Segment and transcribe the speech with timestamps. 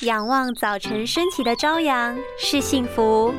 [0.00, 3.32] 仰望早晨升起的朝阳是幸福，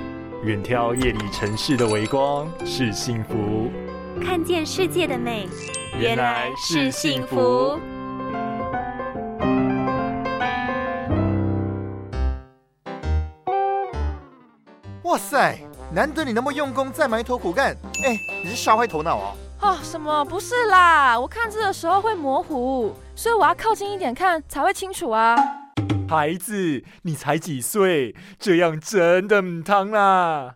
[0.43, 3.69] 远眺夜里城市的微光是幸福，
[4.23, 5.49] 看见世界的美
[5.99, 7.77] 原来是幸福。
[15.03, 15.59] 哇塞，
[15.93, 19.35] 难得你那么用功在埋头苦干，哎，你是烧坏头脑哦？
[19.59, 20.23] 啊，什么？
[20.23, 25.35] 不是啦，我看字的时候会模糊，所以我要靠近一点看才会清楚啊。
[26.07, 28.15] 孩子，你才几岁？
[28.39, 30.55] 这样真的唔汤啦！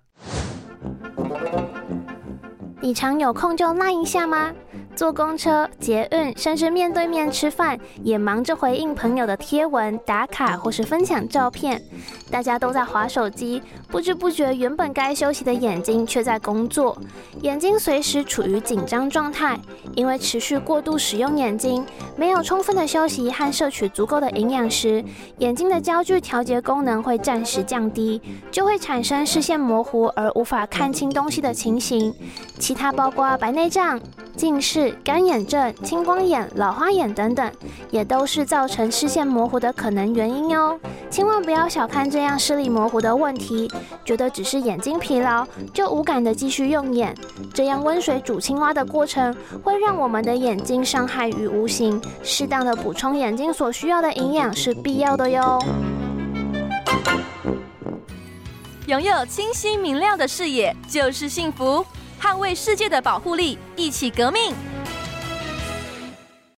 [2.82, 4.54] 你常有空就拉一下吗？
[5.00, 11.82] 坐公车、捷运，甚至面对面吃饭，也忙着回应朋友的贴文、打卡或是分享照片。
[12.30, 16.98] 大家都在划手机，不知不觉，原本该休息的眼睛却在工作，
[17.44, 19.58] 眼睛随时处于紧张状态。
[19.96, 21.86] 因为持续过度使用眼睛，
[22.18, 25.02] 没有充分的休息和摄取足够的营养时，
[25.38, 28.22] 眼睛的焦距调节功能会暂时降低，
[28.52, 32.14] 就会产生视线模糊而无法看清东西的情形。
[32.60, 33.98] 其他包括白内障、
[34.40, 37.52] 近视、干眼症、青光眼、老花眼等等，
[37.92, 40.80] 也都是造成视线模糊的可能原因哦。
[41.12, 43.70] 千万不要小看这样视力模糊的问题，
[44.06, 47.14] 觉得只是眼睛疲劳就无感的继续用眼，
[47.54, 52.02] 这样温水煮青蛙的过程会让我们的眼睛伤害于无形。
[52.24, 55.60] 适当的补充眼睛所需要的营养是必要的哟。
[58.88, 61.86] 拥有清晰明亮的视野就是幸福，
[62.20, 64.54] 捍卫世界的保护力，一起革命。